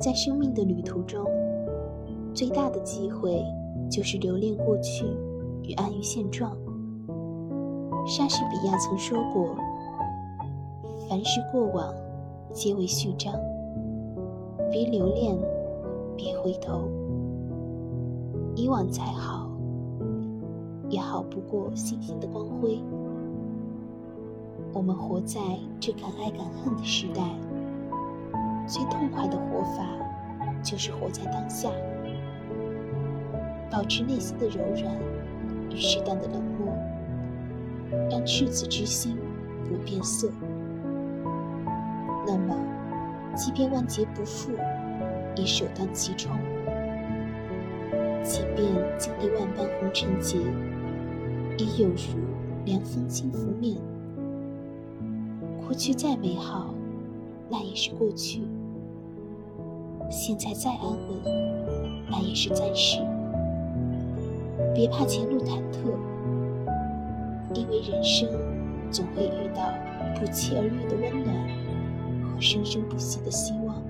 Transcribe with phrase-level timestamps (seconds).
[0.00, 1.24] 在生命的旅途中，
[2.34, 3.44] 最大的机会
[3.90, 5.04] 就是留恋过去
[5.62, 6.56] 与安于现状。
[8.06, 9.54] 莎士比亚曾说过
[11.08, 11.94] ：“凡是过往，
[12.52, 13.32] 皆为序章。
[14.70, 15.36] 别留恋，
[16.16, 16.88] 别回头。
[18.56, 19.48] 以往再好，
[20.88, 22.82] 也好不过星星的光辉。
[24.72, 25.40] 我们活在
[25.78, 27.22] 这敢爱敢恨的时代。”
[28.66, 29.84] 最痛快的活法，
[30.62, 31.68] 就是活在当下，
[33.68, 34.96] 保持内心的柔软
[35.70, 36.72] 与适当的冷漠，
[38.08, 39.16] 让赤子之心
[39.68, 40.30] 不变色。
[42.24, 42.54] 那么，
[43.34, 44.52] 即便万劫不复，
[45.34, 46.30] 也首当其冲；
[48.22, 50.38] 即便经历万般红尘劫，
[51.58, 52.20] 也有如
[52.64, 53.76] 凉风轻拂面。
[55.70, 56.74] 过去再美好，
[57.48, 58.42] 那也是过去。
[60.10, 61.22] 现在再安稳，
[62.10, 62.98] 那也是暂时。
[64.74, 65.94] 别怕前路忐忑，
[67.54, 68.28] 因为人生
[68.90, 69.62] 总会遇到
[70.18, 71.36] 不期而遇的温暖
[72.34, 73.80] 和生生不息的希望。